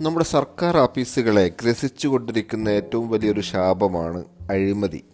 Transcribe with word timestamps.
നമ്മുടെ 0.00 0.24
സർക്കാർ 0.24 0.76
ഓഫീസുകളെ 0.76 1.48
ഗ്രസിച്ചുകൊണ്ടിരിക്കുന്ന 1.48 2.68
ഏറ്റവും 2.68 3.08
വലിയൊരു 3.08 3.40
ശാപമാണ് 3.40 4.24
അഴിമതി. 4.50 5.04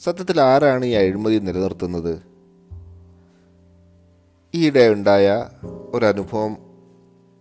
സത്യത്തിൽ 0.00 0.40
ആരാണ് 0.40 0.84
ഈ 0.84 0.90
അഴിമതി 0.90 1.38
നിലനിർത്തുന്നത്? 1.38 2.22
ഈയിടെ 4.54 4.88
ഉണ്ടായ 4.88 5.48
ഒരനുഭവം 5.92 6.56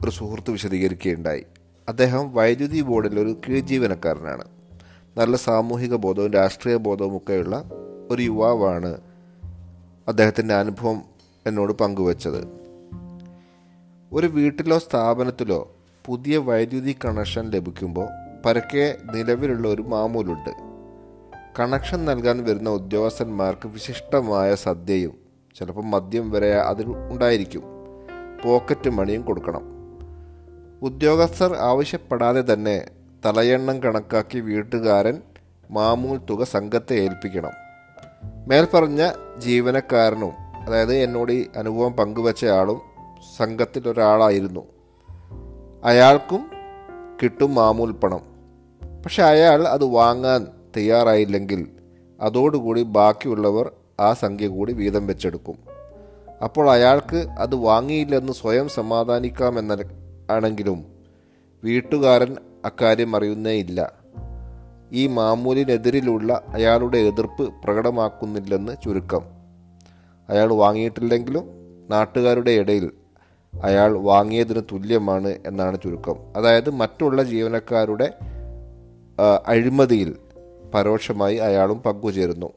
ഒരു 0.04 0.10
സുഹൃത്ത് 0.12 0.52
വിശദീകരിക്കുകയുണ്ടായി. 0.52 1.44
അദ്ദേഹം 1.90 2.34
വൈദ്യുതി 2.34 2.82
ബോർഡിൽ 2.82 3.20
ഒരു 3.20 3.42
കീഴ്ജീവനക്കാരനാണ്. 3.50 4.44
നല്ല 5.18 5.38
സാമൂഹിക 5.38 5.96
ബോധവും 5.96 6.34
രാഷ്ട്രീയ 6.34 6.76
ബോധവും 6.76 7.18
ഒക്കെയുള്ള 7.18 7.64
ഒരു 8.10 8.22
യുവാവാണ് 8.22 8.98
അദ്ദേഹത്തിന്റെ 10.08 10.54
അനുഭവം 10.54 11.02
എന്നോട് 11.46 11.74
പങ്കുവച്ചത്. 11.74 12.48
ഒരു 14.14 14.28
വീട്ടിലോ 14.28 14.80
സ്ഥാപനത്തിലോ 14.80 15.76
പുതിയ 16.06 16.38
വൈദ്യുതി 16.38 16.96
കണക്ഷൻ 17.06 17.50
ലഭിക്കുമ്പോൾ 17.50 18.08
പരക്കെ 18.46 18.98
നിലവിലുള്ള 19.14 19.68
ഒരു 19.68 19.82
മാമൂലുണ്ട്. 19.82 20.50
കണക്ഷൻ 21.60 22.06
നൽകാൻ 22.06 22.44
വരുന്ന 22.44 22.70
ഉദ്യോഗസ്ഥന്മാർക്ക് 22.70 23.68
വിശിഷ്ടമായ 23.68 24.56
സദ്യയും 24.56 25.18
ചിലപ്പോൾ 25.56 25.82
മദ്യം 25.82 26.32
വരെ 26.32 26.54
അതിൽ 26.56 26.86
ഉണ്ടായിരിക്കും. 26.86 27.64
പോക്കറ്റ് 28.44 28.90
മണിയും 28.90 29.22
കൊടുക്കണം. 29.22 29.62
ഉദ്യോഗസ്ഥർ 30.82 31.56
ആവശ്യപ്പെടാതെ 31.56 32.54
തന്നെ 32.54 32.86
തലയെണ്ണം 33.26 33.84
കണക്കാക്കി 33.84 34.40
വീട്ടുകാരൻ 34.40 35.22
മാമൂൽ 35.72 36.18
തുക 36.30 36.44
സംഘത്തെ 36.44 36.94
ഏൽപ്പിക്കണം. 36.94 37.52
മേൽപ്പറഞ്ഞ 38.48 39.12
ജീവനക്കാരനും 39.38 40.32
അതായത് 40.68 40.94
എന്നോട് 40.94 41.32
ഈ 41.32 41.46
അനുഭവം 41.56 41.94
പങ്കുവച്ചയാളും 41.94 42.82
സംഘത്തിലൊരാളായിരുന്നു. 43.38 44.02
ഒരാളായിരുന്നു 44.02 44.81
അയാൾക്കും 45.84 46.52
കിട്ടും 47.24 47.56
മാമൂൽ 47.56 47.92
പണം. 47.92 48.22
പക്ഷെ 49.04 49.24
അയാൾ 49.24 49.68
അത് 49.68 49.84
വാങ്ങാൻ 49.84 50.48
തയ്യാറായില്ലെങ്കിൽ 50.78 51.68
അതോടുകൂടി 52.22 52.84
ബാക്കിയുള്ളവർ 52.84 53.72
ആ 54.00 54.14
സംഖ്യ 54.14 54.48
കൂടി 54.48 54.74
വീതം 54.74 55.08
വെച്ചെടുക്കും. 55.08 55.58
അപ്പോൾ 56.44 56.72
അയാൾക്ക് 56.72 57.16
അത് 57.16 57.56
വാങ്ങിയില്ലെന്ന് 57.56 58.34
സ്വയം 58.34 58.70
സമാധാനിക്കാമെന്ന 58.70 59.78
ആണെങ്കിലും 60.32 60.86
വീട്ടുകാരൻ 61.64 62.38
അക്കാര്യം 62.66 63.16
അറിയുന്നേയില്ല 63.16 63.92
ഈ 64.92 65.08
മാമൂലിനെതിരിലുള്ള 65.08 66.42
അയാളുടെ 66.50 66.98
എതിർപ്പ് 66.98 67.54
പ്രകടമാക്കുന്നില്ലെന്ന് 67.64 68.74
ചുരുക്കം. 68.84 69.22
അയാൾ 70.30 70.54
വാങ്ങിയിട്ടില്ലെങ്കിലും 70.54 71.44
നാട്ടുകാരുടെ 71.90 72.52
ഇടയിൽ 72.52 72.92
അയാൾ 73.64 73.98
വാങ്ങിയതിന് 73.98 74.62
തുല്യമാണ് 74.72 75.28
എന്നാണ് 75.46 75.78
ചുരുക്കം. 75.84 76.16
അതായത് 76.36 76.70
മറ്റുള്ള 76.70 77.24
ജീവനക്കാരുടെ 77.24 78.14
അഴിമതിയിൽ 79.48 80.16
പരോക്ഷമായി 80.74 81.38
അയാളും 81.38 81.80
പങ്കുചേരുന്നു. 81.80 82.50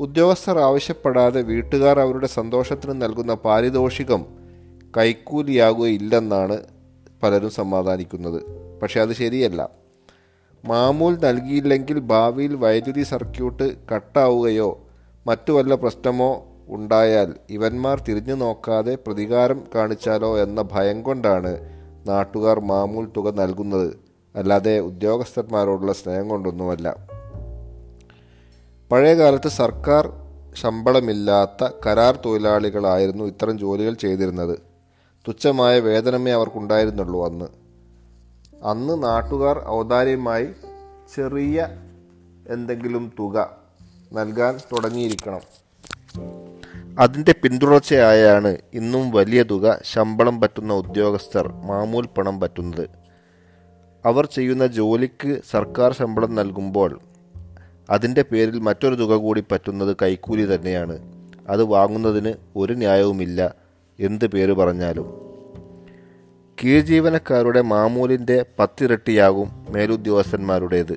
ഉദ്യോഗസ്ഥർ 0.00 0.58
ആവശ്യപ്പെടാതെ 0.58 1.42
വീട്ടുകാർ 1.42 2.00
അവരുടെ 2.00 2.26
സന്തോഷത്തിന് 2.26 3.02
നൽകുന്ന 3.02 3.34
പാരിതോഷികം 3.34 4.26
കൈക്കൂലിയാകുകയില്ലെന്നാണ് 4.96 6.58
പലരും 7.22 7.50
സമാധാനിക്കുന്നത്. 7.50 8.42
പക്ഷേ 8.82 9.00
അത് 9.00 9.12
ശരിയല്ല. 9.12 9.70
മാമൂൽ 10.64 11.18
നൽകിയില്ലെങ്കിൽ 11.18 11.98
ഭാവിയിൽ 11.98 12.54
വൈദ്യുതി 12.54 13.02
സർക്യൂട്ട് 13.02 13.76
കട്ടാവുകയോ 13.92 14.80
മറ്റു 15.26 15.52
വല്ല 15.52 15.74
പ്രശ്നമോ 15.74 16.46
ഉണ്ടായാൽ 16.68 17.34
ഇവന്മാർ 17.50 18.04
തിരിഞ്ഞു 18.08 18.34
നോക്കാതെ 18.34 18.94
പ്രതികാരം 19.06 19.64
കാണിച്ചാലോ 19.74 20.38
എന്ന 20.38 20.62
ഭയം 20.72 21.02
കൊണ്ടാണ് 21.02 21.56
നാട്ടുകാർ 22.06 22.60
മാമൂൽ 22.60 23.12
തുക 23.16 23.30
നൽകുന്നത്. 23.30 23.94
അല്ലാതെ 24.36 24.78
ഉദ്യോഗസ്ഥന്മാരോടുള്ള 24.78 25.92
സ്നേഹം 25.92 26.28
കൊണ്ടൊന്നുമല്ല. 26.28 26.96
പഴയകാലത്ത് 28.92 29.48
സർക്കാർ 29.48 30.12
ശമ്പളമില്ലാത്ത 30.54 31.68
കരാർ 31.86 32.18
തൊഴിലാളികളായിരുന്നു 32.24 33.24
ഇത്തരം 33.24 33.58
ജോലികൾ 33.58 33.94
ചെയ്തിരുന്നത്. 33.94 34.58
തുച്ഛമായ 35.28 35.80
വേതനമേ 35.80 36.32
അവർക്കുണ്ടായിരുന്നുള്ളൂ 36.32 37.24
അന്ന്. 37.24 37.44
അന്ന് 38.64 39.02
നാട്ടുകാർ 39.02 39.64
ഔദാര്യമായി 39.68 40.48
ചെറിയ 41.16 41.68
എന്തെങ്കിലും 42.48 43.12
തുക 43.18 43.56
നൽകാൻ 44.12 44.58
തുടങ്ങിയിരിക്കണം. 44.72 45.40
അതിന്റെ 46.98 47.34
പിന്തുടർച്ചയായാണ് 47.42 48.56
ഇന്നും 48.74 49.10
വലിയ 49.10 49.42
തുക 49.42 49.80
ശമ്പളം 49.84 50.40
പറ്റുന്ന 50.40 50.72
ഉദ്യോഗസ്ഥർ 50.72 51.52
മാമൂൽ 51.52 52.06
പണം 52.06 52.40
പറ്റുന്നത്. 52.40 52.88
അവർ 54.04 54.26
ചെയ്യുന്ന 54.26 54.66
ജോലിക്ക് 54.66 55.40
സർക്കാർ 55.50 55.92
ശമ്പളം 55.92 56.34
നൽകുമ്പോൾ 56.34 57.00
അതിന്റെ 57.90 58.24
പേരിൽ 58.32 58.58
മറ്റൊരു 58.58 58.94
തുക 58.94 59.14
കൂടി 59.14 59.44
പറ്റുന്നത് 59.52 59.96
കൈക്കൂലി 60.02 60.54
തന്നെയാണ്. 60.54 60.98
അത് 61.48 61.62
വാങ്ങുന്നതിന് 61.62 62.32
ഒരു 62.56 62.72
ന്യായവുമില്ല 62.72 63.54
എന്ത് 64.00 64.26
പേര് 64.26 64.52
പറഞ്ഞാലും. 64.52 65.06
കീഴ്ജീവനക്കാരുടെ 66.62 67.60
മാമൂലിന്റെ 67.60 68.44
പത്തിരട്ടിയാകും 68.58 69.66
മേലുദ്യോഗസ്ഥന്മാരുടേത്. 69.70 70.96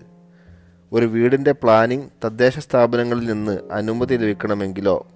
ഒരു 0.91 1.05
വീടിന്റെ 1.05 1.51
പ്ലാനിംഗ് 1.51 2.09
തദ്ദേശ 2.25 2.59
സ്ഥാപനങ്ങളിൽ 2.59 3.25
നിന്ന് 3.31 3.59
അനുമതി 3.71 4.15
ലഭിക്കണമെങ്കിലോ 4.15 5.07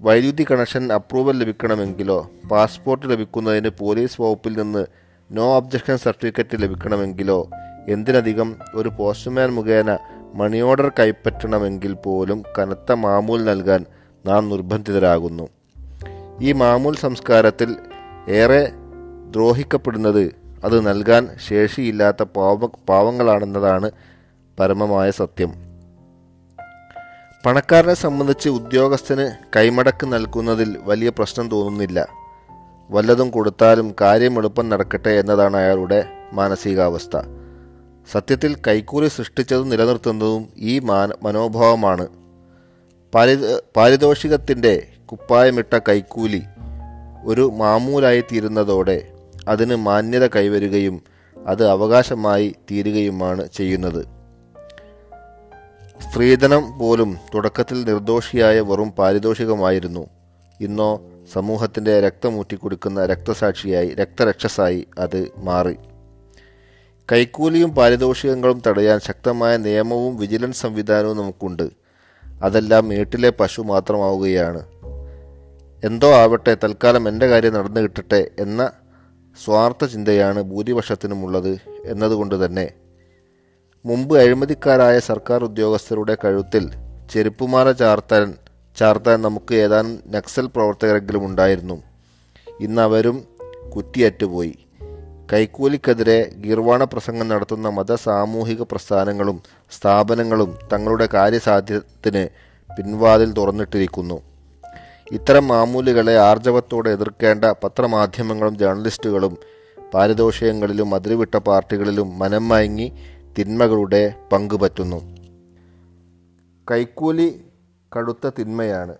വൈദ്യുതി 0.00 0.46
കണക്ഷൻ 0.50 0.92
അപ്രൂവൽ 0.92 1.38
ലഭിക്കണമെങ്കിലോ 1.38 2.30
പാസ്പോർട്ട് 2.50 3.10
ലഭിക്കുന്നതിന് 3.10 3.68
പോലീസ് 3.68 4.20
വകുപ്പിൽ 4.20 4.58
നിന്ന് 4.58 4.86
നോ 5.32 5.56
ഒബ്ജക്ഷൻ 5.56 5.96
സർട്ടിഫിക്കറ്റ് 5.96 6.62
ലഭിക്കണമെങ്കിലോ 6.62 7.48
എന്തിനധികം 7.88 8.56
ഒരു 8.74 8.88
പോസ്റ്റ്മാൻ 8.88 9.50
മുഖേന 9.50 9.98
മണി 10.34 10.60
ഓർഡർ 10.60 10.92
കൈപ്പറ്റണമെങ്കിൽ 10.98 11.92
പോലും 11.94 12.42
കനത്ത 12.58 12.92
മാമൂൽ 12.92 13.44
നൽകാൻ 13.44 13.84
നാം 14.26 14.48
നിർബന്ധിതരാകുന്നു. 14.48 15.48
ഈ 16.40 16.52
മാമൂൽ 16.52 16.96
സംസ്കാരത്തിൽ 16.96 17.76
ഏറെ 18.28 18.72
ദ്രോഹിക്കപ്പെടുന്നത് 19.30 20.24
അത് 20.64 20.86
നൽകാൻ 20.86 21.28
ശേഷിയില്ലാത്ത 21.48 22.22
പാവ 22.22 22.66
പാവങ്ങളാണെന്നതാണ് 22.66 23.90
പരമമായ 24.60 25.10
സത്യം. 25.10 25.73
പണക്കാരനെ 27.46 27.94
സംബന്ധിച്ച് 27.94 28.48
ഉദ്യോഗസ്ഥന് 28.48 29.48
കൈമടക്ക് 29.56 30.12
നൽകുന്നതിൽ 30.12 30.76
വലിയ 30.82 31.08
പ്രശ്നം 31.08 31.50
തോന്നുന്നില്ല. 31.50 32.08
വല്ലതും 32.90 33.30
കൊടുത്താലും 33.30 33.94
കാര്യം 34.00 34.38
എളുപ്പം 34.38 34.68
നടക്കട്ടെ 34.68 35.08
എന്നതാണ് 35.08 35.56
അയാളുടെ 35.56 36.04
മാനസികാവസ്ഥ. 36.32 37.16
സത്യത്തിൽ 38.12 38.56
കൈക്കൂലി 38.68 39.08
സൃഷ്ടിച്ചതും 39.08 39.68
നിലനിർത്തുന്നതും 39.68 40.48
ഈ 40.56 40.78
മാന 40.78 41.12
മനോഭാവമാണ്. 41.22 42.08
പാരി 43.14 43.56
പാരിതോഷികത്തിന്റെ 43.76 44.86
കുപ്പായമിട്ട 45.04 45.78
കൈക്കൂലി 45.88 46.42
ഒരു 47.24 47.52
മാമൂലായി 47.54 48.20
തീരുന്നതോടെ 48.20 49.08
അതിന് 49.48 49.76
മാന്യത 49.76 50.26
കൈവരുകയും 50.26 51.02
അത് 51.46 51.68
അവകാശമായി 51.68 52.54
തീരുകയുമാണ് 52.70 53.48
ചെയ്യുന്നത്. 53.56 54.13
സ്ത്രീധനം 56.00 56.78
പോലും 56.78 57.18
തുടക്കത്തിൽ 57.34 57.84
നിർദോഷിയായ 57.84 58.60
വെറും 58.60 58.90
പാരിതോഷികമായിരുന്നു. 58.90 60.06
ഇന്നോ 60.60 61.00
സമൂഹത്തിന്റെ 61.32 62.00
രക്തമൂറ്റി 62.00 62.56
കുടിക്കുന്ന 62.56 63.06
രക്തസാക്ഷിയായി 63.06 63.88
രക്തരക്ഷസായി 63.88 64.86
അത് 64.98 65.32
മാറി. 65.38 65.76
കൈക്കൂലിയും 67.12 67.70
പാരിതോഷികങ്ങളും 67.70 68.62
തടയാൻ 68.66 69.00
ശക്തമായ 69.00 69.56
നിയമവും 69.56 70.16
വിജിലൻസ് 70.16 70.62
സംവിധാനവും 70.62 71.16
നമുക്കുണ്ട്. 71.16 71.70
അതെല്ലാം 72.42 72.88
വീട്ടിലെ 72.88 73.30
പശു 73.30 73.62
മാത്രമാവുകയാണ്. 73.62 74.62
എന്തോ 75.84 76.14
ആവട്ടെ 76.14 76.56
തൽക്കാലം 76.64 77.08
എന്റെ 77.08 77.26
കാര്യം 77.26 77.54
നടന്നു 77.54 77.80
കിട്ടട്ടെ 77.80 78.30
എന്ന 78.38 78.70
സ്വാർത്ഥ 79.44 79.84
ചിന്തയാണ് 79.84 80.42
ഭൂരിപക്ഷത്തിനുമുള്ളത് 80.42 81.58
എന്നതുകൊണ്ട് 81.84 82.44
തന്നെ. 82.44 82.70
മുമ്പ് 83.86 84.18
അഴിമതിക്കാരായ 84.18 84.98
സർക്കാർ 84.98 85.44
ഉദ്യോഗസ്ഥരുടെ 85.44 86.16
കഴുത്തിൽ 86.24 86.70
ചെരുപ്പുമാല 87.10 87.72
ചാർത്താൻ 87.72 88.34
ചാർത്താൻ 88.76 89.22
നമുക്ക് 89.22 89.54
ഏതാനും 89.54 90.02
നക്സൽ 90.10 90.46
പ്രവർത്തകരെങ്കിലും 90.46 91.26
ഉണ്ടായിരുന്നു. 91.26 91.82
ഇന്ന് 92.60 92.82
അവരും 92.82 93.24
കുറ്റിയറ്റുപോയി 93.76 94.58
കൈക്കൂലിക്കെതിരെ 95.32 96.32
ഗീർവാണ 96.36 96.84
പ്രസംഗം 96.84 97.28
നടത്തുന്ന 97.28 97.68
മത 97.68 97.94
സാമൂഹിക 97.94 98.62
പ്രസ്ഥാനങ്ങളും 98.62 99.42
സ്ഥാപനങ്ങളും 99.70 100.58
തങ്ങളുടെ 100.72 101.08
കാര്യസാധ്യത്തിന് 101.14 102.28
പിൻവാതിൽ 102.76 103.32
തുറന്നിട്ടിരിക്കുന്നു. 103.32 104.22
ഇത്തരം 105.12 105.48
മാമൂലുകളെ 105.48 106.18
ആർജവത്തോടെ 106.18 106.90
എതിർക്കേണ്ട 106.90 107.44
പത്രമാധ്യമങ്ങളും 107.44 108.58
ജേർണലിസ്റ്റുകളും 108.58 109.38
പാരിതോഷികങ്ങളിലും 109.94 110.94
അതിരുവിട്ട 110.94 111.36
പാർട്ടികളിലും 111.36 112.18
മനം 112.18 112.48
മയങ്ങി 112.48 112.92
തിന്മകളുടെ 113.38 114.14
പങ്കുപറ്റുന്നു 114.32 115.14
കൈക്കൂലി 116.70 117.40
കടുത്ത 117.96 118.30
തിന്മയാണ്. 118.38 118.94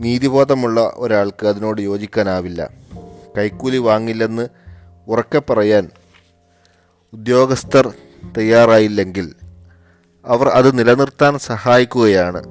നീതിബോധമുള്ള 0.00 0.92
ഒരാൾക്ക് 0.96 1.46
അതിനോട് 1.46 1.80
യോജിക്കാനാവില്ല. 1.80 2.70
കൈക്കൂലി 3.38 3.78
വാങ്ങില്ലെന്ന് 3.78 4.48
ഉറക്കെ 5.08 5.42
പറയാൻ 5.50 5.90
ഉദ്യോഗസ്ഥർ 7.12 7.94
തയ്യാറായില്ലെങ്കിൽ 8.38 9.34
അവർ 10.26 10.48
അത് 10.48 10.78
നിലനിർത്താൻ 10.78 11.38
സഹായിക്കുകയാണ്. 11.38 12.44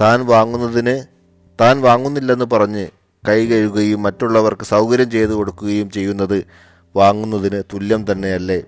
താൻ 0.00 0.26
വാങ്ങുന്നതിന് 0.26 1.06
താൻ 1.60 1.80
വാങ്ങുന്നില്ലെന്ന് 1.80 2.44
പറഞ്ഞ് 2.44 2.86
കൈ 3.28 3.46
കഴുകുകയും 3.46 4.02
മറ്റുള്ളവർക്ക് 4.02 4.62
സൗകര്യം 4.62 5.10
ചെയ്തു 5.10 5.32
കൊടുക്കുകയും 5.32 5.90
ചെയ്യുന്നത് 5.90 6.44
വാങ്ങുന്നതിന് 6.96 7.62
തുല്യം 7.72 8.12
തന്നെയല്ലേ? 8.12 8.62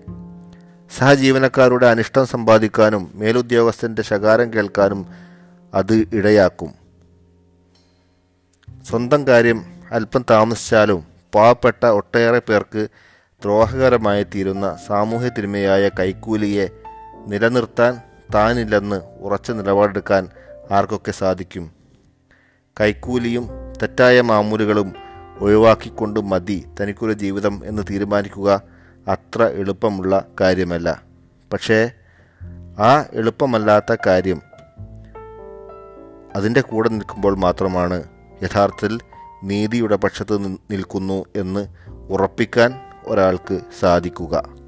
സഹജീവനക്കാരുടെ 0.97 1.87
അനിഷ്ടം 1.87 2.25
സമ്പാദിക്കാനും 2.25 3.11
മേലുദ്യോഗസ്ഥന്റെ 3.15 4.01
ശകാരം 4.01 4.53
കേൾക്കാനും 4.53 5.05
അത് 5.73 5.95
ഇടയാക്കും. 6.13 6.71
സ്വന്തം 8.83 9.27
കാര്യം 9.27 9.65
അല്പം 9.91 10.25
താമസിച്ചാലും 10.29 11.03
പാവപ്പെട്ട 11.35 11.85
ഒട്ടേറെ 11.85 12.39
പേർക്ക് 12.39 12.87
ദ്രോഹകരമായി 13.41 14.23
തീരുന്ന 14.23 14.77
സാമൂഹ്യ 14.87 15.29
തിന്മയായ 15.29 15.89
കൈക്കൂലിയെ 15.99 16.69
നിലനിർത്താൻ 17.27 18.01
താനില്ലെന്ന് 18.33 19.01
ഉറച്ച 19.19 19.51
നിലപാടെടുക്കാൻ 19.51 20.29
ആർക്കൊക്കെ 20.71 21.11
സാധിക്കും? 21.11 21.71
കൈക്കൂലിയും 22.81 23.45
തെറ്റായ 23.81 24.21
മാമൂലുകളും 24.21 25.08
ഒഴിവാക്കിക്കൊണ്ട് 25.41 26.19
മതി 26.19 26.65
തനിക്കൊരു 26.81 27.13
ജീവിതം 27.13 27.61
എന്ന് 27.65 27.83
തീരുമാനിക്കുക 27.89 28.61
അത്ര 29.07 29.43
എളുപ്പമുള്ള 29.43 30.25
കാര്യമല്ല. 30.41 31.03
പക്ഷേ 31.53 31.91
ആ 32.79 33.05
എളുപ്പമല്ലാത്ത 33.13 33.95
കാര്യം 34.05 34.41
അതിന്റെ 36.35 36.61
കൂടെ 36.61 36.89
നിൽക്കുമ്പോൾ 36.89 37.37
മാത്രമാണ് 37.37 38.03
യഥാർത്ഥത്തിൽ 38.43 38.99
നീതിയുടെ 39.43 39.95
പക്ഷത്ത് 39.95 40.57
നിൽക്കുന്നു 40.71 41.25
എന്ന് 41.35 41.67
ഉറപ്പിക്കാൻ 42.09 42.81
ഒരാൾക്ക് 43.05 43.61
സാധിക്കുക. 43.79 44.58